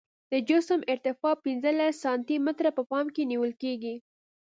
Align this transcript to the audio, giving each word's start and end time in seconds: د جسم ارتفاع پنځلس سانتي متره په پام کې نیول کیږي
د 0.31 0.33
جسم 0.49 0.79
ارتفاع 0.93 1.35
پنځلس 1.45 1.93
سانتي 2.03 2.37
متره 2.45 2.69
په 2.77 2.83
پام 2.91 3.05
کې 3.15 3.23
نیول 3.31 3.51
کیږي 3.61 3.95